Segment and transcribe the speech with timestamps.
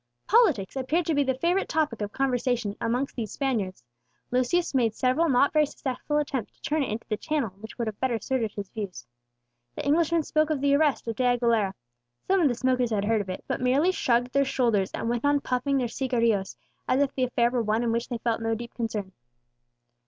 [0.25, 3.83] Politics appeared to be the favourite topic of conversation amongst these Spaniards.
[4.31, 7.85] Lucius made several not very successful attempts to turn it into the channel which would
[7.85, 9.05] have better suited his views.
[9.75, 11.75] The Englishman spoke of the arrest of De Aguilera;
[12.25, 15.23] some of the smokers had heard of it, but merely shrugged their shoulders and went
[15.23, 16.57] on puffing their cigarillos,
[16.87, 19.11] as if the affair were one in which they felt no deep concern.